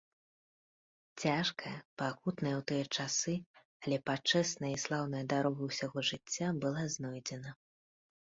[1.25, 3.35] Цяжкая, пакутная ў тыя часы,
[3.83, 7.49] але пачэсная і слаўная дарога ўсяго жыцця была знойдзена.